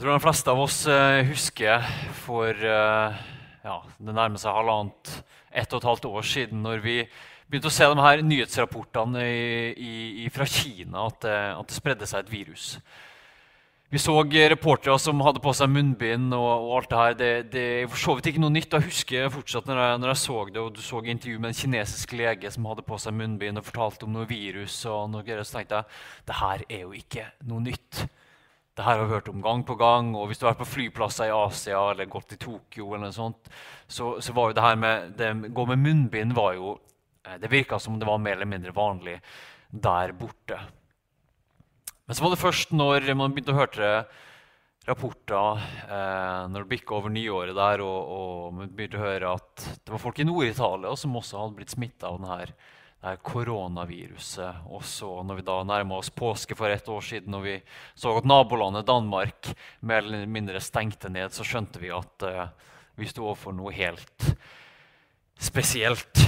[0.00, 1.82] Jeg tror de fleste av oss eh, husker
[2.22, 3.16] for eh,
[3.66, 5.10] ja, det nærmer seg halvannet,
[5.52, 6.94] ett og et halvt år siden, når vi
[7.44, 12.08] begynte å se de her nyhetsrapportene i, i, fra Kina, at det, at det, spredde
[12.08, 12.64] seg et virus.
[13.92, 16.32] Vi så reportere som hadde på seg munnbind.
[16.32, 17.18] og, og alt Det her.
[17.52, 18.72] Det, er for så vidt ikke noe nytt.
[18.72, 21.60] Jeg husker fortsatt når jeg, når jeg så det, og du så intervju med en
[21.60, 24.80] kinesisk lege som hadde på seg munnbind og fortalte om noe virus.
[24.88, 26.00] og noe Så tenkte jeg
[26.32, 28.06] det her er jo ikke noe nytt.
[28.76, 30.12] Det her har vi hørt om gang på gang.
[30.16, 33.16] og Hvis du har vært på flyplasser i Asia eller gått i Tokyo, eller noe
[33.16, 33.50] sånt,
[33.86, 36.76] så, så var jo det her med det, gå med munnbind var jo,
[37.26, 39.18] eh, det virka som det var mer eller mindre vanlig
[39.70, 40.58] der borte.
[42.06, 43.90] Men så var det først når man begynte å høre
[44.88, 49.66] rapporter eh, når det bikka over nyåret der, og, og man begynte å høre at
[49.84, 52.38] det var folk i Nord-Italia som også hadde blitt smitta av denne
[53.00, 54.66] koronaviruset.
[54.68, 57.56] Og så når vi da nærma oss påske for et år siden, og vi
[57.94, 62.44] så at nabolandet Danmark mer eller mindre stengte ned, så skjønte vi at uh,
[63.00, 64.34] vi sto overfor noe helt
[65.40, 66.20] spesielt.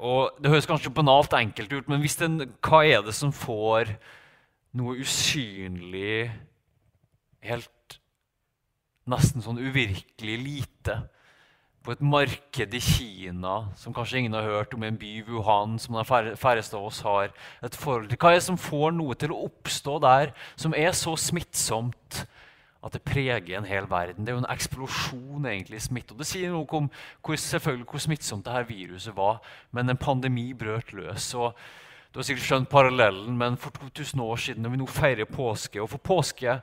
[0.00, 3.92] Og Det høres kanskje banalt enkelt ut, men den, hva er det som får
[4.74, 6.32] noe usynlig,
[7.44, 7.98] helt
[9.04, 11.02] nesten sånn uvirkelig lite
[11.84, 15.98] på et marked i Kina som kanskje ingen har hørt om, en by, Wuhan, som
[15.98, 17.28] de færreste av oss har
[17.64, 18.18] et forhold til.
[18.20, 22.24] Hva er det som får noe til å oppstå der som er så smittsomt
[22.84, 24.24] at det preger en hel verden?
[24.24, 26.16] Det er jo en eksplosjon egentlig i smitte.
[26.16, 26.88] Og det sier noe om
[27.20, 29.42] hvor, selvfølgelig hvor smittsomt dette viruset var,
[29.76, 31.34] men en pandemi brøt løs.
[31.36, 31.52] og
[32.14, 35.82] du har sikkert skjønt parallellen, men For 2000 år siden, når vi nå feirer påske
[35.82, 36.60] Og for påske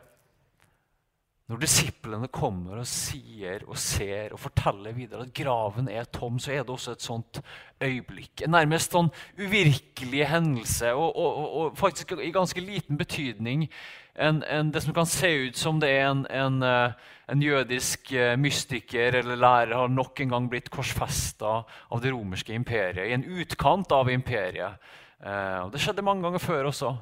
[1.52, 6.54] når disiplene kommer og sier og ser og forteller videre at graven er tom, så
[6.56, 7.42] er det også et sånt
[7.84, 8.46] øyeblikk.
[8.46, 13.68] En nærmest sånn uvirkelig hendelse, og, og, og, faktisk i ganske liten betydning
[14.16, 18.34] en, en, det som kan se ut som det er en, en, eh, jødisk eh,
[18.40, 23.24] mystiker eller lærer har nok en gang blitt korsfesta av det romerske imperiet, i en
[23.24, 24.92] utkant av imperiet.
[25.24, 26.96] Eh, det skjedde mange ganger før også.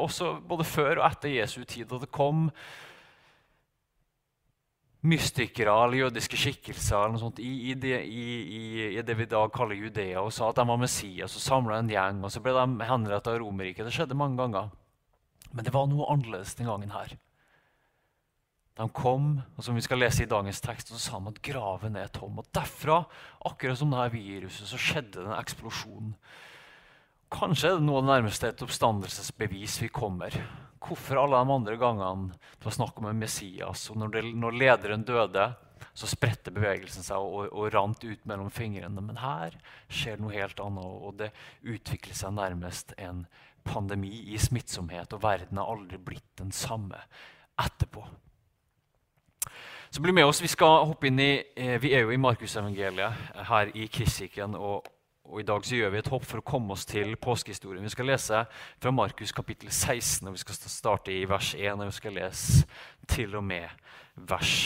[0.00, 1.92] også både før og etter Jesu tid.
[1.92, 2.48] Og det kom
[5.04, 8.24] mystikere eller jødiske skikkelser eller sånt, i, i, det, i,
[8.96, 11.80] i, det, vi i dag kaller Judea, og sa at de var Messias, og samla
[11.80, 12.24] en gjeng.
[12.24, 13.86] og Så ble de henrettet av Romerriket.
[13.86, 14.72] Det skjedde mange ganger.
[15.52, 17.14] Men det var noe annerledes den gangen her.
[18.76, 21.40] De kom, og som vi skal lese i dagens tekst, og så sa de at
[21.44, 22.42] graven er tom.
[22.42, 22.98] Og Derfra,
[23.48, 26.12] akkurat som dette viruset, så skjedde det en eksplosjon.
[27.32, 30.36] Kanskje er det noe av det nærmeste et oppstandelsesbevis vi kommer.
[30.82, 34.58] Hvorfor alle de andre gangene det var snakk om en Messias, og når, det, når
[34.60, 35.46] lederen døde,
[35.96, 39.00] så spredte bevegelsen seg og, og, rant ut mellom fingrene.
[39.00, 39.56] Men her
[39.88, 41.30] skjer noe helt annet, og det
[41.64, 43.24] utvikler seg nærmest en
[43.66, 47.00] pandemi i smittsomhet, og verden har aldri blitt den samme
[47.60, 48.04] etterpå.
[49.90, 50.42] Så bli med oss.
[50.42, 54.54] Vi skal hoppe inn i, eh, vi er jo i Markusevangeliet her i Kristikken.
[54.54, 54.84] og
[55.26, 57.84] og I dag så gjør vi et hopp for å komme oss til påskehistorien.
[57.86, 61.80] Vi skal lese fra Markus kapittel 16, og vi skal starte i vers 1.
[61.80, 62.66] Og vi skal lese
[63.10, 63.68] til og med
[64.28, 64.56] vers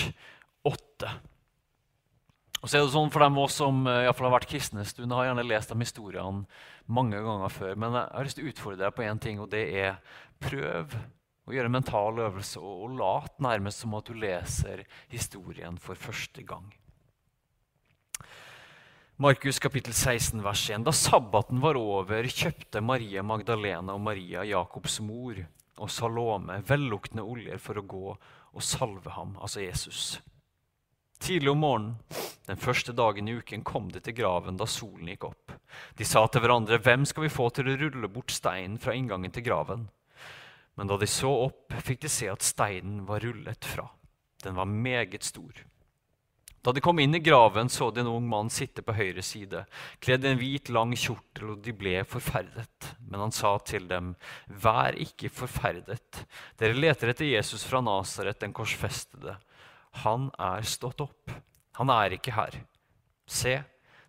[0.68, 1.12] 8.
[2.60, 4.82] Og så er det sånn For dem oss som iallfall i fall har vært kristne
[4.82, 6.44] en stund, har gjerne lest de historiene
[6.92, 7.78] mange ganger før.
[7.80, 9.96] Men jeg har lyst til å utfordre deg på én ting, og det er
[10.44, 10.98] prøv
[11.48, 15.98] å gjøre en mental øvelse og, og lat nærmest som at du leser historien for
[15.98, 16.68] første gang.
[19.20, 20.84] Markus kapittel 16, vers 1.
[20.84, 25.36] Da sabbaten var over, kjøpte Maria Magdalena og Maria, Jakobs mor,
[25.76, 30.22] og Salome velluktende oljer for å gå og salve ham, altså Jesus.
[31.20, 35.28] Tidlig om morgenen den første dagen i uken kom de til graven da solen gikk
[35.28, 35.52] opp.
[36.00, 39.36] De sa til hverandre, 'Hvem skal vi få til å rulle bort steinen fra inngangen
[39.36, 39.90] til graven?'
[40.78, 43.90] Men da de så opp, fikk de se at steinen var rullet fra.
[44.42, 45.52] Den var meget stor.
[46.60, 49.62] Da de kom inn i graven, så de en ung mann sitte på høyre side,
[50.04, 52.90] kledd i en hvit, lang kjortel, og de ble forferdet.
[53.00, 54.12] Men han sa til dem,
[54.46, 56.24] Vær ikke forferdet.
[56.60, 59.38] Dere leter etter Jesus fra Nasaret, den korsfestede.
[60.04, 61.32] Han er stått opp.
[61.80, 62.60] Han er ikke her.
[63.24, 63.56] Se,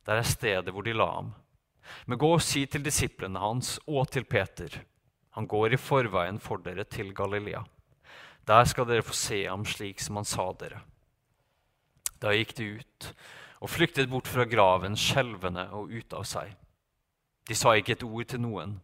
[0.03, 1.31] der er stedet hvor de la ham.
[2.06, 4.81] Men gå og si til disiplene hans og til Peter.
[5.38, 7.63] Han går i forveien for dere til Galilea.
[8.48, 10.81] Der skal dere få se ham slik som han sa dere.
[12.21, 13.12] Da gikk de ut
[13.62, 16.53] og flyktet bort fra graven, skjelvende og ute av seg.
[17.47, 18.77] De sa ikke et ord til noen,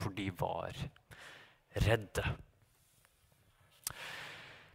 [0.00, 0.76] for de var
[1.84, 2.24] redde.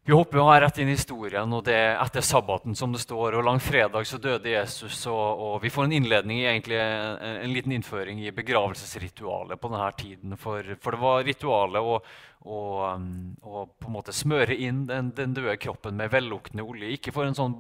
[0.06, 2.76] Vi hopper jo rett inn i historien, og det er etter sabbaten.
[2.76, 6.76] som det står, og Langfredag så døde Jesus, og, og vi får en innledning egentlig
[6.76, 10.36] en, en, liten innføring i begravelsesritualet på denne tiden.
[10.36, 11.96] For, for det var ritualet å,
[12.44, 12.60] å,
[12.98, 13.08] um,
[13.48, 16.92] å, på en måte smøre inn den, den døde kroppen med velluktende olje.
[16.98, 17.56] Ikke for en sånn,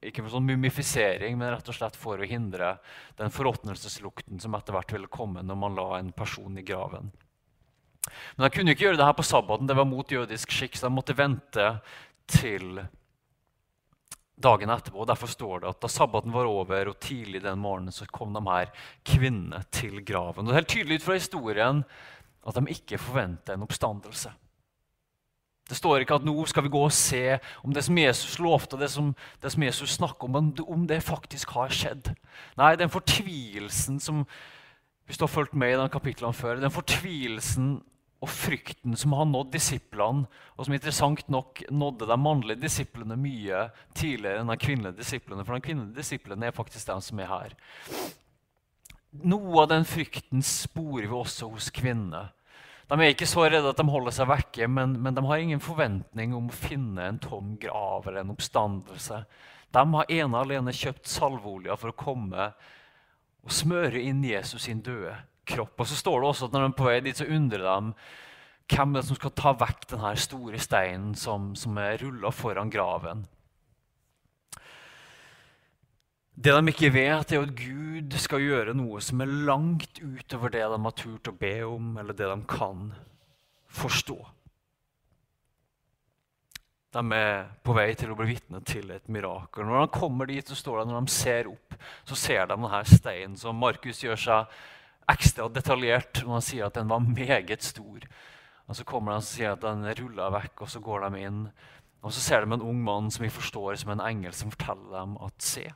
[0.00, 2.78] ikke for sånn mumifisering, men rett og slett for å hindre
[3.20, 7.12] den forråtnelseslukten som etter hvert ville komme når man la en person i graven.
[8.36, 10.88] Men de kunne ikke gjøre det her på sabbaten, det var mot jødisk skikk, så
[10.88, 11.66] de måtte vente
[12.30, 12.80] til
[14.36, 15.02] dagen etterpå.
[15.02, 18.34] og Derfor står det at da sabbaten var over og tidlig den morgenen, så kom
[18.36, 18.72] de her
[19.04, 20.44] kvinnene til graven.
[20.44, 21.84] Og Det er helt tydelig ut fra historien
[22.46, 24.32] at de ikke forventer en oppstandelse.
[25.66, 28.78] Det står ikke at nå skal vi gå og se om det som Jesus lovte,
[28.78, 29.08] det som,
[29.42, 32.12] det som Jesus snakker om, om det faktisk har skjedd.
[32.58, 34.22] Nei, den fortvilelsen som
[35.06, 37.76] hvis du har fulgt med i denne kapitlene før, den fortvilelsen
[38.24, 40.24] og frykten som har nådd disiplene,
[40.56, 43.66] og som interessant nok nådde de mannlige disiplene mye
[43.96, 45.44] tidligere enn de kvinnelige disiplene.
[45.44, 47.56] For de kvinnelige disiplene er faktisk de som er her.
[49.26, 52.26] Noe av den frykten sporer vi også hos kvinnene.
[52.86, 55.62] De er ikke så redde at de holder seg vekke, men, men de har ingen
[55.62, 59.24] forventning om å finne en tom grav eller en oppstandelse.
[59.74, 62.50] De har ene alene kjøpt salveolja for å komme
[63.46, 65.74] og smøre inn Jesus sin døde kropp.
[65.80, 67.94] Og så står det også at når de er på vei dit, så undrer de
[68.66, 72.72] hvem det er som skal ta vekk denne store steinen som, som er rulla foran
[72.72, 73.26] graven.
[76.36, 80.66] Det de ikke vet, er at Gud skal gjøre noe som er langt utover det
[80.68, 82.90] de har turt å be om, eller det de kan
[83.72, 84.18] forstå.
[86.96, 89.64] De er på vei til å bli vitne til et mirakel.
[89.64, 91.76] Når de kommer dit, så står det, når de ser opp,
[92.08, 94.60] så ser de denne steinen som Markus gjør seg
[95.12, 98.06] ekstra detaljert når han sier at den var meget stor.
[98.66, 101.42] Og Så kommer han og sier at den rulla vekk, og så går de inn.
[102.02, 104.98] Og Så ser de en ung mann som vi forstår som en engel, som forteller
[104.98, 105.68] dem at se,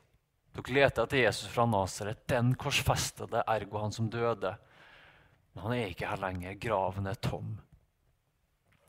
[0.55, 4.57] dere leter etter Jesus fra Nasaret, den korsfestede, ergo han som døde.
[5.55, 6.59] Men han er ikke her lenger.
[6.59, 7.59] Graven er tom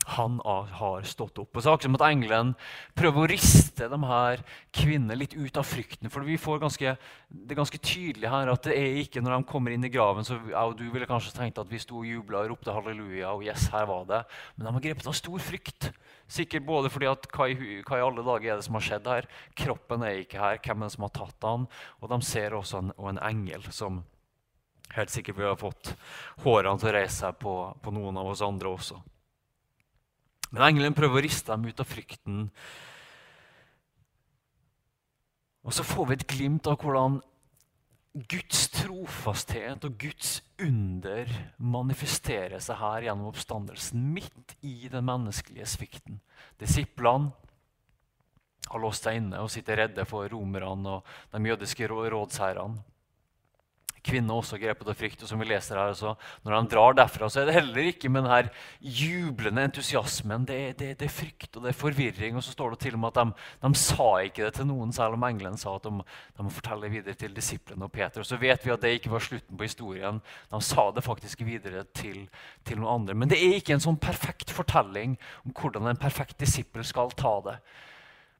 [0.08, 1.56] han har stått opp.
[1.56, 2.54] Og så akkurat som at Engelen
[2.98, 4.42] prøver å riste de her
[4.74, 6.10] kvinnene litt ut av frykten.
[6.12, 6.94] For vi får ganske,
[7.30, 10.26] det er ganske tydelig her at det er ikke når de kommer inn i graven
[10.28, 13.46] så ja, Du ville kanskje tenkt at vi sto og jubla og ropte halleluja, og
[13.46, 14.24] yes, her var det.
[14.56, 15.92] Men de har grepet av stor frykt.
[16.32, 19.30] Sikkert både fordi at hva i, alle dager er det som har skjedd her?
[19.58, 20.62] Kroppen er ikke her.
[20.64, 21.68] Hvem er det som har tatt han?
[22.02, 24.02] Og de ser også en, en engel som
[24.96, 25.94] helt sikkert vil ha fått
[26.44, 29.00] hårene til å reise seg på, på noen av oss andre også.
[30.52, 32.46] Men engelen prøver å riste dem ut av frykten.
[35.62, 37.20] Og så får vi et glimt av hvordan
[38.28, 41.30] Guds trofasthet og Guds under
[41.64, 46.20] manifesterer seg her gjennom oppstandelsen, midt i den menneskelige svikten.
[46.60, 47.32] Disiplene
[48.68, 52.84] har låst seg inne og sitter redde for romerne og de jødiske rådsherrene
[54.06, 55.24] kvinner også grepet av frykt.
[55.24, 58.10] og som vi leser her, så Når han drar derfra, så er det heller ikke
[58.10, 58.50] med denne
[58.82, 60.46] jublende entusiasmen.
[60.46, 62.36] Det det, det er, frykt og det er forvirring.
[62.36, 63.34] Og så står det til og med at de,
[63.68, 65.92] de sa ikke det til noen, selv om engelen sa at de,
[66.38, 68.22] de må fortelle videre til disiplene og Peter.
[68.22, 70.22] Og så vet vi at det ikke var slutten på historien.
[70.52, 72.28] De sa det faktisk videre til,
[72.66, 73.14] til noen andre.
[73.16, 77.38] Men det er ikke en sånn perfekt fortelling om hvordan en perfekt disippel skal ta
[77.46, 77.58] det.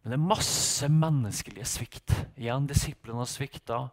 [0.02, 2.14] Men det er masse menneskelige svikt.
[2.40, 3.84] Igjen, disiplene svikta.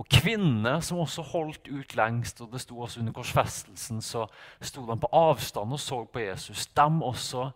[0.00, 4.24] Og kvinnene, som også holdt ut lengst, og det sto også under korsfestelsen, så
[4.64, 6.66] sto de på avstand og så på Jesus.
[6.72, 7.50] De også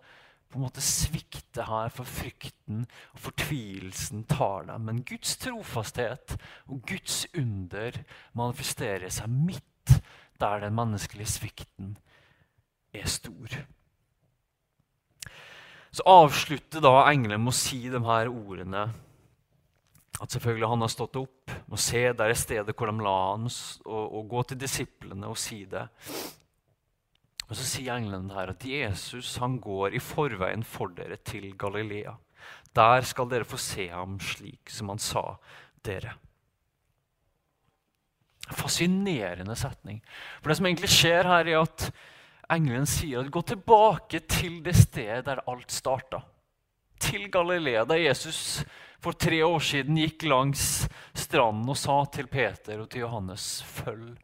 [0.52, 4.84] på en måte svikter her, for frykten og fortvilelsen tar dem.
[4.90, 6.36] Men Guds trofasthet
[6.68, 7.96] og Guds under
[8.36, 10.02] manifesterer seg midt
[10.42, 11.94] der den menneskelige svikten
[12.92, 13.62] er stor.
[15.92, 18.86] Så avslutter da engelen med å si de her ordene.
[20.22, 23.48] At selvfølgelig han har stått opp, må se der er stedet hvor de la ham,
[23.84, 25.84] og, og gå til disiplene og si det.
[27.48, 32.14] Og Så sier engelen her at Jesus han går i forveien for dere til Galilea.
[32.72, 35.34] Der skal dere få se ham slik som han sa
[35.84, 36.14] dere.
[38.52, 40.00] Fascinerende setning.
[40.40, 41.90] For Det som egentlig skjer her, er at
[42.50, 46.22] engelen sier at gå tilbake til det stedet der alt starta.
[47.02, 48.62] Til Galilea, der Jesus
[49.02, 50.84] for tre år siden gikk langs
[51.14, 54.16] stranden og sa til Peter og til Johannes, 'Følg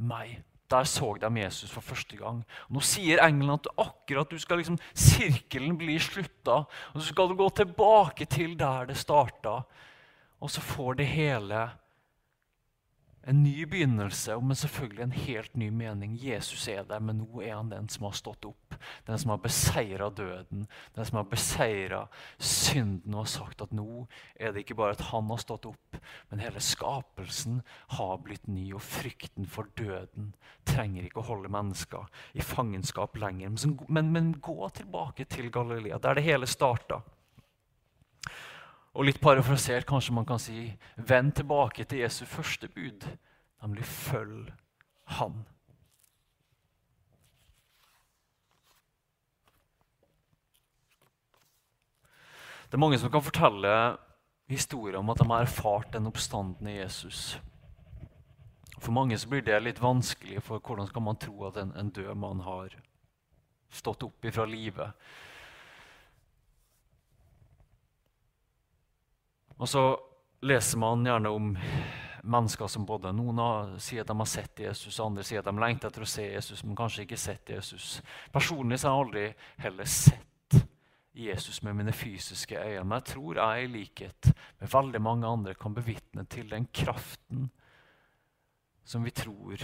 [0.00, 0.42] meg'.
[0.70, 2.42] Der så de Jesus for første gang.
[2.70, 6.64] Nå sier engelen at akkurat du skal liksom, sirkelen blir slutta.
[6.94, 9.62] Og så skal du gå tilbake til der det starta.
[10.40, 11.70] Og så får det hele
[13.26, 16.16] en ny begynnelse, men selvfølgelig en helt ny mening.
[16.20, 18.76] Jesus er der, men nå er han den som har stått opp.
[19.06, 20.66] Den som har beseira døden,
[20.96, 22.02] den som har beseira
[22.38, 24.04] synden og har sagt at nå
[24.36, 27.62] er det ikke bare at han har stått opp, men hele skapelsen
[27.96, 30.34] har blitt ny, og frykten for døden
[30.68, 32.04] trenger ikke å holde mennesker
[32.36, 33.54] i fangenskap lenger.
[33.54, 37.00] Men, men, men gå tilbake til Galilea, der det hele starta.
[38.94, 43.06] Og litt parafrasert kanskje man kan si vend tilbake til Jesu første bud,
[43.62, 44.52] nemlig følg
[45.18, 45.42] Han.
[52.64, 53.72] Det er mange som kan fortelle
[54.50, 57.36] historier om at de har erfart den oppstandende Jesus.
[58.78, 61.90] For mange så blir det litt vanskelig, for hvordan skal man tro at en, en
[61.90, 62.74] død mann har
[63.70, 64.90] stått opp ifra livet?
[69.58, 69.84] Og så
[70.44, 71.52] leser man gjerne om
[72.24, 75.90] mennesker som både noen sier at de har sett Jesus, andre sier at de lengter
[75.90, 77.98] etter å se Jesus, men kanskje ikke sett Jesus.
[78.32, 79.26] Personlig så har jeg aldri
[79.64, 80.58] heller sett
[81.14, 82.84] Jesus med mine fysiske øyne.
[82.84, 84.30] Men jeg tror jeg, i likhet
[84.60, 87.50] med veldig mange andre, kan bevitne til den kraften
[88.84, 89.60] som vi tror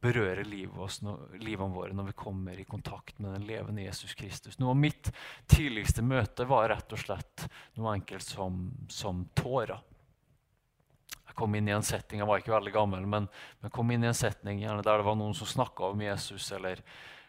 [0.00, 1.00] berører livet oss,
[1.40, 4.58] livet våre når vi kommer i kontakt med den levende Jesus Kristus.
[4.58, 5.10] Noe av mitt
[5.50, 7.46] tidligste møte var rett og slett
[7.78, 9.80] noe enkelt som, som tårer.
[11.26, 13.28] Jeg kom inn i en setting, jeg var ikke veldig gammel, men
[13.64, 16.50] jeg kom inn i en setning gjerne der det var noen som snakka om Jesus,
[16.56, 16.80] eller,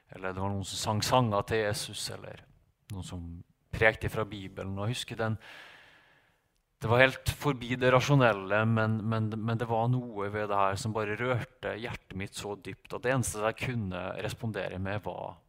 [0.09, 2.43] eller, det var noen som sang sanger til Jesus, eller
[2.93, 3.25] noen som
[3.73, 4.77] prekte fra Bibelen.
[4.79, 5.35] Og husker den,
[6.77, 10.75] det var helt forbi det rasjonelle, men, men, men, det var noe ved det her
[10.77, 15.39] som bare rørte hjertet mitt så dypt at det eneste jeg kunne respondere med, var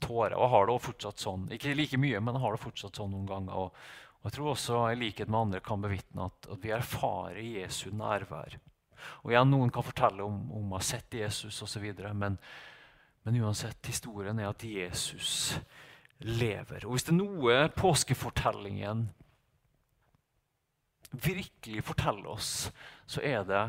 [0.00, 0.38] tårer.
[0.38, 1.44] Og jeg har det fortsatt sånn.
[1.52, 3.60] Ikke like mye, men jeg har det fortsatt sånn noen ganger.
[3.60, 3.84] Og,
[4.20, 7.90] og jeg tror også i likhet med andre kan bevitne at, at vi erfarer Jesu
[7.92, 8.56] nærvær.
[9.24, 12.40] Og igjen, Noen kan fortelle om, om å ha sett Jesus osv., men,
[13.24, 15.58] men uansett, historien er at Jesus
[16.24, 16.84] lever.
[16.84, 19.08] Og hvis det er noe påskefortellingen
[21.10, 22.70] virkelig forteller oss,
[23.06, 23.64] så er det,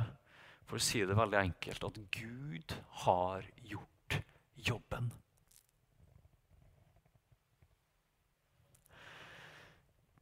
[0.67, 4.21] for å si det veldig enkelt, at Gud har gjort
[4.55, 5.12] jobben.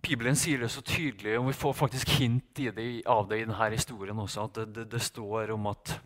[0.09, 3.67] Bibelen sier det så tydelig, og vi får faktisk hint det, av det i denne
[3.73, 5.99] historien også, at det, det, det står om at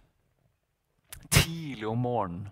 [1.30, 2.50] tidlig om morgenen,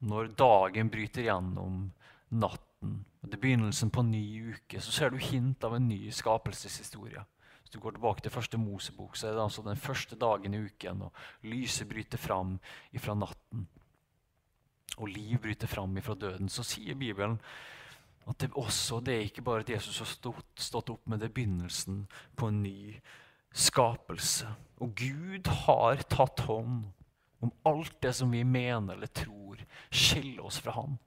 [0.00, 1.90] når dagen bryter gjennom
[2.32, 6.06] natten, det er begynnelsen på en ny uke, så ser du hint av en ny
[6.14, 7.24] skapelseshistorie.
[7.70, 10.58] Hvis du går tilbake til første Mosebok, så er det altså den første dagen i
[10.58, 11.12] uken, og
[11.46, 12.56] lyset bryter fram
[12.90, 13.68] ifra natten.
[14.96, 16.48] Og liv bryter fram ifra døden.
[16.48, 17.36] Så sier Bibelen
[18.26, 21.28] at det, også, det er ikke bare at Jesus har stått, stått opp, men det
[21.28, 22.98] er begynnelsen på en ny
[23.54, 24.50] skapelse.
[24.82, 26.88] Og Gud har tatt hånd
[27.38, 29.62] om alt det som vi mener eller tror
[29.94, 30.98] skiller oss fra Han.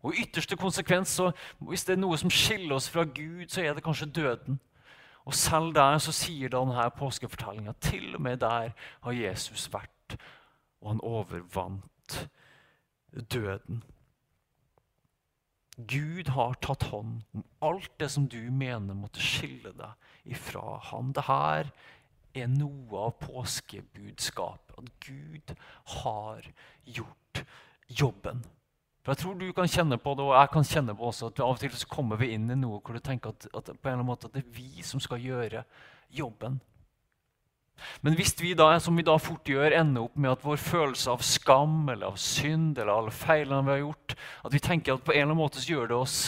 [0.00, 1.28] Og i ytterste konsekvens, så,
[1.60, 4.62] hvis det er noe som skiller oss fra Gud, så er det kanskje døden.
[5.26, 10.16] Og selv der så sier denne påskefortellinga til og med der har Jesus vært,
[10.80, 12.28] og han overvant
[13.32, 13.82] døden.
[15.76, 21.10] Gud har tatt hånd om alt det som du mener måtte skille deg ifra han.
[21.16, 21.72] Dette
[22.36, 24.76] er noe av påskebudskapet.
[24.76, 25.52] At Gud
[26.00, 26.48] har
[26.84, 27.42] gjort
[27.88, 28.44] jobben.
[29.06, 31.40] For jeg tror du kan kjenne på det, og jeg kan kjenne på også, at
[31.44, 33.70] av og til så kommer vi inn i noe hvor du tenker at, at, på
[33.70, 35.62] en eller annen måte at det er vi som skal gjøre
[36.10, 36.56] jobben.
[38.02, 41.14] Men hvis vi da, som vi da fort gjør, ender opp med at vår følelse
[41.14, 45.06] av skam eller av synd eller alle feilene vi har gjort, at vi tenker at
[45.06, 46.20] på en eller annen måte så gjør det oss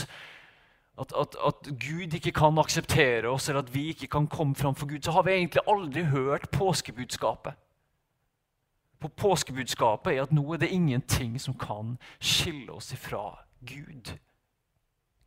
[1.02, 4.78] at, at, at, Gud ikke kan akseptere oss, eller at vi ikke kan komme fram
[4.78, 7.58] for Gud, så har vi egentlig aldri hørt påskebudskapet
[9.00, 14.14] på påskebudskapet, er at nå er det ingenting som kan skille oss ifra Gud.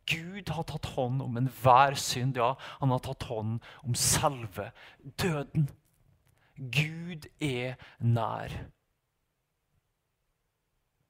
[0.06, 2.36] Gud har tatt hånd om enhver synd.
[2.36, 4.70] Ja, han har tatt hånd om selve
[5.22, 5.68] døden.
[6.56, 8.52] Gud er nær.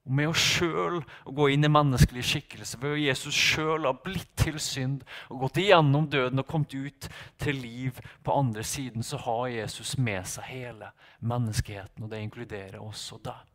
[0.02, 3.92] Og med oss sjøl å gå inn i menneskelig skikkelse, ved å Jesus sjøl ha
[3.94, 7.06] blitt til synd og gått igjennom døden og kommet ut
[7.38, 10.90] til liv på andre siden, så har Jesus med seg hele
[11.22, 13.48] menneskeheten, og det inkluderer også deg.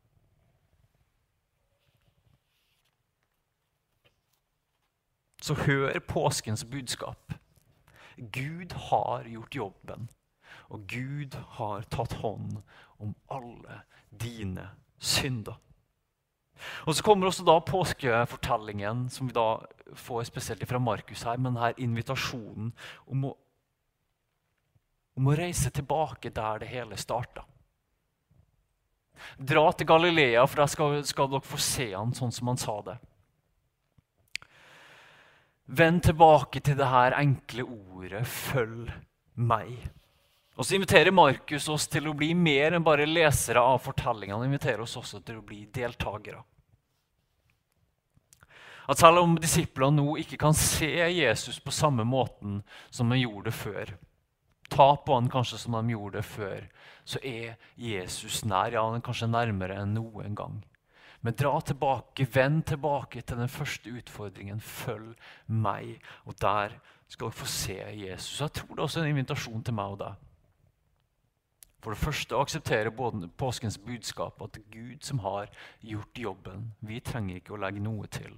[5.44, 7.36] Så hør påskens budskap.
[8.18, 10.10] Gud har gjort jobben,
[10.72, 12.64] og Gud har tatt hånd
[13.04, 15.60] om alle dine synder.
[16.86, 19.60] Og Så kommer også da påskefortellingen, som vi da
[19.96, 22.74] får spesielt fra Markus her, med denne invitasjonen
[23.08, 23.36] om å
[25.18, 27.42] om å reise tilbake der det hele starta.
[29.38, 32.76] Dra til Galilea, for der skal, skal dere få se han sånn som han sa
[32.86, 32.98] det.
[35.68, 38.94] Vend tilbake til det her enkle ordet 'følg
[39.36, 39.90] meg'.
[40.58, 44.40] Og så inviterer Markus oss til å bli mer enn bare lesere av fortellingene.
[44.40, 46.42] Han inviterer oss også til å bli deltakere.
[48.88, 53.52] At selv om disiplene nå ikke kan se Jesus på samme måten som de gjorde
[53.52, 53.94] det før,
[54.72, 56.66] ta på han kanskje som de gjorde det før,
[57.08, 58.74] så er Jesus nær.
[58.74, 60.62] Ja, han er kanskje nærmere enn noen gang.
[61.22, 64.62] Men dra tilbake, vend tilbake til den første utfordringen.
[64.64, 65.14] Følg
[65.46, 65.98] meg.
[66.26, 68.40] Og der skal dere få se Jesus.
[68.42, 70.27] Jeg tror det er også en invitasjon til meg og deg.
[71.88, 72.92] For det første å akseptere
[73.40, 75.48] påskens budskap, at det er Gud som har
[75.80, 76.66] gjort jobben.
[76.84, 78.34] Vi trenger ikke å legge noe til.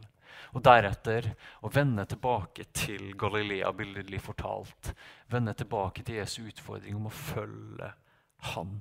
[0.53, 1.31] Og deretter
[1.65, 4.91] å vende tilbake til Galilea, billedlig fortalt.
[5.33, 7.89] Vende tilbake til Jesu utfordring om å følge
[8.53, 8.77] Han.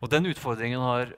[0.00, 1.12] Og Den utfordringen har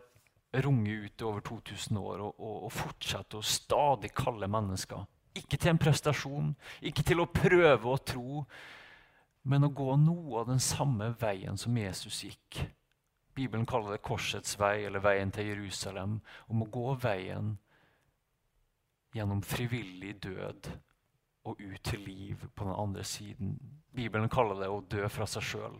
[0.67, 5.07] runget ut over 2000 år og, og, og fortsetter å stadig kalle mennesker.
[5.35, 8.45] Ikke til en prestasjon, ikke til å prøve å tro,
[9.51, 12.63] men å gå noe av den samme veien som Jesus gikk.
[13.35, 16.21] Bibelen kaller det korsets vei eller veien til Jerusalem.
[16.49, 17.57] Om å gå veien
[19.15, 20.71] gjennom frivillig død
[21.45, 23.59] og ut til liv på den andre siden.
[23.95, 25.77] Bibelen kaller det å dø fra seg sjøl.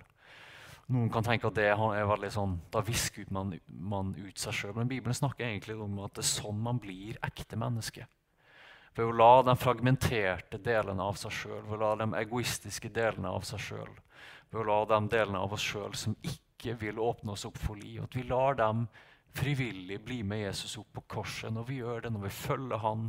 [0.93, 3.55] Noen kan tenke at det er veldig sånn, da visker man,
[4.19, 4.75] ut seg sjøl.
[4.77, 8.05] Men Bibelen snakker egentlig om at det er sånn man blir ekte menneske.
[8.95, 13.33] Ved å la de fragmenterte delene av seg sjøl, ved å la de egoistiske delene
[13.35, 13.95] av seg sjøl,
[14.51, 17.81] ved å la de delene av oss sjøl som ikke vil åpne oss opp for
[17.81, 18.05] liv.
[18.05, 18.87] At vi lar dem
[19.35, 21.53] frivillig bli med Jesus opp på korset.
[21.53, 23.09] Når vi gjør det, når vi følger han,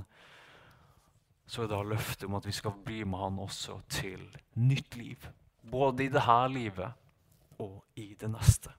[1.46, 4.24] så er det løftet om at vi skal bli med han også til
[4.58, 5.28] nytt liv.
[5.62, 8.74] Både i dette livet og i det neste.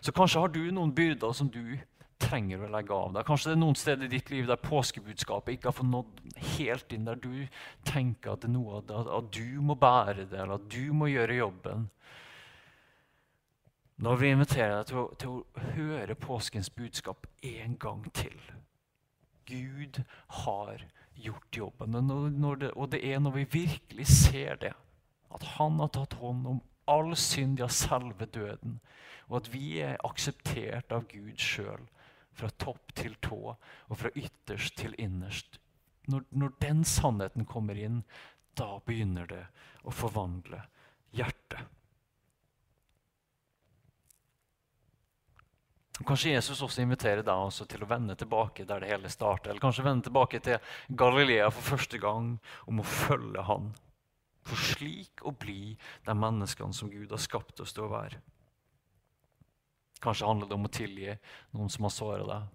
[0.00, 1.74] Så kanskje har du noen byrder som du
[2.24, 3.26] trenger å legge av deg.
[3.28, 6.22] Kanskje det er noen steder i ditt liv der påskebudskapet ikke har fått nådd
[6.56, 7.46] helt inn, der du
[7.86, 11.88] tenker at noe at du må bære det, eller at du må gjøre jobben.
[14.02, 18.38] Nå vil jeg invitere deg til å, til å høre påskens budskap en gang til.
[19.46, 20.00] Gud
[20.42, 21.94] har gjort jobben.
[22.40, 24.72] Når det, og det er når vi virkelig ser det,
[25.34, 28.80] at han har tatt hånd om all synd, ja, selve døden,
[29.28, 31.86] og at vi er akseptert av Gud sjøl
[32.34, 35.60] fra topp til tå og fra ytterst til innerst.
[36.10, 38.02] Når, når den sannheten kommer inn,
[38.58, 39.44] da begynner det
[39.84, 40.60] å forvandle
[41.16, 41.62] hjertet.
[46.02, 49.52] Kanskje Jesus også inviterer deg også til å vende tilbake der det hele starter.
[49.52, 50.58] Eller kanskje vende tilbake til
[50.90, 52.32] Galilea for første gang
[52.66, 53.70] om å følge Han.
[54.44, 58.18] For slik å bli de menneskene som Gud har skapt oss til å være.
[60.02, 61.14] Kanskje handler det om å tilgi
[61.54, 62.50] noen som har såret deg.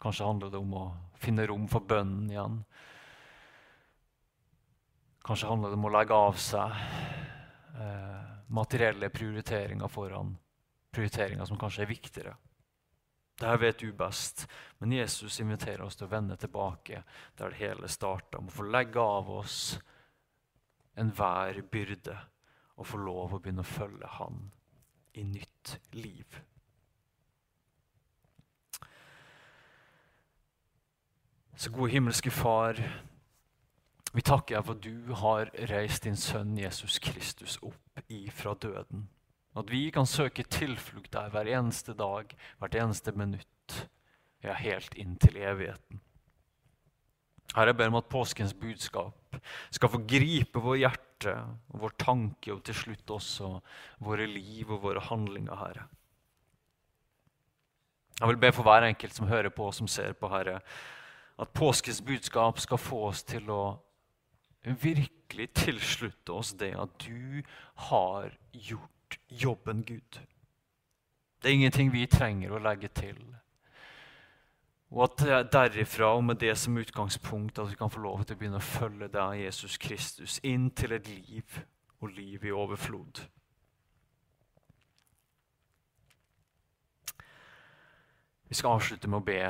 [0.00, 0.84] Kanskje handler det om å
[1.20, 2.60] finne rom for bønnen igjen.
[5.24, 6.76] Kanskje handler det om å legge av seg
[7.76, 10.32] eh, materielle prioriteringer foran
[10.90, 12.36] prioriteringer som kanskje er viktigere.
[13.40, 14.44] Dette vet du best,
[14.78, 17.04] men Jesus inviterer oss til å vende tilbake
[17.38, 18.40] der det hele starta.
[18.40, 19.78] Om å få legge av oss
[21.00, 22.18] enhver byrde
[22.76, 24.42] og få lov å begynne å følge Han
[25.16, 26.40] i nytt liv.
[31.60, 32.78] Så gode himmelske Far,
[34.16, 39.02] vi takker deg for at du har reist din sønn Jesus Kristus opp ifra døden.
[39.52, 42.30] At vi kan søke tilflukt der hver eneste dag,
[42.62, 43.74] hvert eneste minutt,
[44.40, 46.00] ja, helt inn til evigheten.
[47.52, 49.36] Herre, jeg ber om at påskens budskap
[49.68, 51.34] skal få gripe vår hjerte
[51.74, 53.50] og vår tanke, og til slutt også
[54.06, 55.84] våre liv og våre handlinger, Herre.
[58.16, 60.62] Jeg vil be for hver enkelt som hører på og som ser på, Herre,
[61.40, 63.62] at påskens budskap skal få oss til å
[64.64, 67.42] virkelig tilslutte oss det at du
[67.88, 70.20] har gjort jobben Gud.
[71.40, 73.16] Det er ingenting vi trenger å legge til.
[74.90, 78.38] Og at derifra og med det som utgangspunkt at vi kan få lov til å
[78.40, 81.60] begynne å følge deg, Jesus Kristus, inn til et liv
[82.00, 83.22] og liv i overflod.
[88.50, 89.44] Vi skal avslutte med å be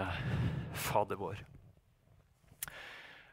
[0.76, 1.40] Fader vår.